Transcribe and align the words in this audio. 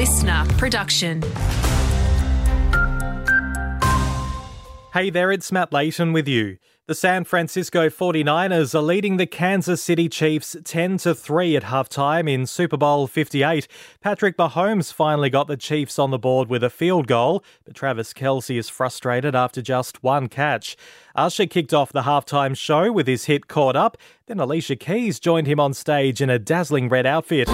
listener 0.00 0.46
production. 0.56 1.20
Hey 4.94 5.10
there, 5.10 5.30
it's 5.30 5.52
Matt 5.52 5.74
Layton 5.74 6.14
with 6.14 6.26
you. 6.26 6.56
The 6.86 6.94
San 6.94 7.24
Francisco 7.24 7.90
49ers 7.90 8.74
are 8.74 8.80
leading 8.80 9.18
the 9.18 9.26
Kansas 9.26 9.82
City 9.82 10.08
Chiefs 10.08 10.56
10 10.64 10.96
to 10.98 11.14
3 11.14 11.54
at 11.54 11.64
halftime 11.64 12.32
in 12.32 12.46
Super 12.46 12.78
Bowl 12.78 13.06
58. 13.08 13.68
Patrick 14.00 14.38
Mahomes 14.38 14.90
finally 14.90 15.28
got 15.28 15.48
the 15.48 15.58
Chiefs 15.58 15.98
on 15.98 16.10
the 16.10 16.18
board 16.18 16.48
with 16.48 16.64
a 16.64 16.70
field 16.70 17.06
goal, 17.06 17.44
but 17.66 17.74
Travis 17.74 18.14
Kelce 18.14 18.56
is 18.56 18.70
frustrated 18.70 19.34
after 19.34 19.60
just 19.60 20.02
one 20.02 20.28
catch. 20.28 20.78
Usher 21.14 21.44
kicked 21.44 21.74
off 21.74 21.92
the 21.92 22.04
halftime 22.04 22.56
show 22.56 22.90
with 22.90 23.06
his 23.06 23.26
hit 23.26 23.48
Caught 23.48 23.76
Up, 23.76 23.98
then 24.28 24.40
Alicia 24.40 24.76
Keys 24.76 25.20
joined 25.20 25.46
him 25.46 25.60
on 25.60 25.74
stage 25.74 26.22
in 26.22 26.30
a 26.30 26.38
dazzling 26.38 26.88
red 26.88 27.04
outfit. 27.04 27.50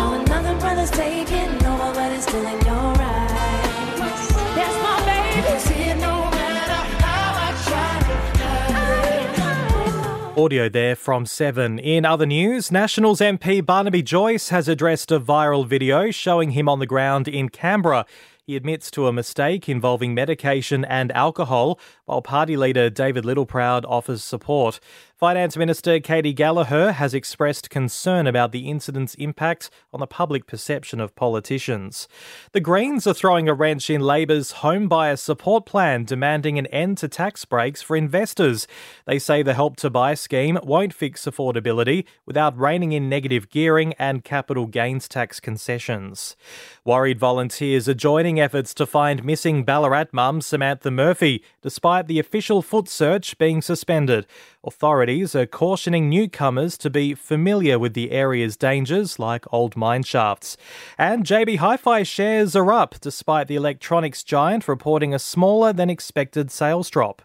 Audio 10.38 10.68
there 10.68 10.94
from 10.94 11.24
Seven. 11.24 11.78
In 11.78 12.04
other 12.04 12.26
news, 12.26 12.70
Nationals 12.70 13.20
MP 13.20 13.64
Barnaby 13.64 14.02
Joyce 14.02 14.50
has 14.50 14.68
addressed 14.68 15.10
a 15.10 15.18
viral 15.18 15.66
video 15.66 16.10
showing 16.10 16.50
him 16.50 16.68
on 16.68 16.78
the 16.78 16.86
ground 16.86 17.26
in 17.26 17.48
Canberra. 17.48 18.04
He 18.46 18.54
admits 18.54 18.92
to 18.92 19.08
a 19.08 19.12
mistake 19.12 19.68
involving 19.68 20.14
medication 20.14 20.84
and 20.84 21.10
alcohol, 21.10 21.80
while 22.04 22.22
party 22.22 22.56
leader 22.56 22.88
David 22.88 23.24
Littleproud 23.24 23.84
offers 23.88 24.22
support. 24.22 24.78
Finance 25.16 25.56
Minister 25.56 25.98
Katy 25.98 26.32
Gallagher 26.32 26.92
has 26.92 27.12
expressed 27.12 27.70
concern 27.70 28.26
about 28.26 28.52
the 28.52 28.68
incident's 28.68 29.14
impact 29.14 29.68
on 29.92 29.98
the 29.98 30.06
public 30.06 30.46
perception 30.46 31.00
of 31.00 31.16
politicians. 31.16 32.06
The 32.52 32.60
Greens 32.60 33.04
are 33.06 33.14
throwing 33.14 33.48
a 33.48 33.54
wrench 33.54 33.90
in 33.90 34.02
Labor's 34.02 34.52
home 34.52 34.88
buyer 34.88 35.16
support 35.16 35.66
plan, 35.66 36.04
demanding 36.04 36.56
an 36.56 36.66
end 36.66 36.98
to 36.98 37.08
tax 37.08 37.44
breaks 37.46 37.82
for 37.82 37.96
investors. 37.96 38.68
They 39.06 39.18
say 39.18 39.42
the 39.42 39.54
Help 39.54 39.76
to 39.78 39.90
Buy 39.90 40.14
scheme 40.14 40.58
won't 40.62 40.94
fix 40.94 41.24
affordability 41.24 42.04
without 42.26 42.56
reining 42.56 42.92
in 42.92 43.08
negative 43.08 43.48
gearing 43.48 43.94
and 43.94 44.22
capital 44.22 44.66
gains 44.66 45.08
tax 45.08 45.40
concessions. 45.40 46.36
Worried 46.84 47.18
volunteers 47.18 47.88
are 47.88 47.94
joining 47.94 48.35
efforts 48.40 48.74
to 48.74 48.86
find 48.86 49.24
missing 49.24 49.64
Ballarat 49.64 50.06
mum 50.12 50.40
Samantha 50.40 50.90
Murphy, 50.90 51.42
despite 51.62 52.06
the 52.06 52.18
official 52.18 52.62
foot 52.62 52.88
search 52.88 53.38
being 53.38 53.62
suspended. 53.62 54.26
Authorities 54.64 55.34
are 55.34 55.46
cautioning 55.46 56.08
newcomers 56.08 56.76
to 56.78 56.90
be 56.90 57.14
familiar 57.14 57.78
with 57.78 57.94
the 57.94 58.10
area's 58.10 58.56
dangers, 58.56 59.18
like 59.18 59.44
old 59.52 59.76
mine 59.76 60.02
shafts. 60.02 60.56
And 60.98 61.24
JB 61.24 61.58
Hi 61.58 61.76
Fi 61.76 62.02
shares 62.02 62.56
are 62.56 62.72
up, 62.72 62.96
despite 63.00 63.48
the 63.48 63.56
electronics 63.56 64.22
giant 64.22 64.68
reporting 64.68 65.14
a 65.14 65.18
smaller 65.18 65.72
than 65.72 65.90
expected 65.90 66.50
sales 66.50 66.90
drop. 66.90 67.22